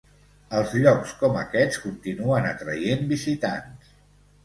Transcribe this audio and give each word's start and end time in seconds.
Els 0.59 0.73
llocs 0.85 1.13
com 1.19 1.37
aquests 1.43 1.83
continuen 1.85 2.51
atraient 2.55 3.09
visitants. 3.15 3.97